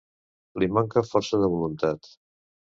[0.63, 2.13] Li manca força de voluntat.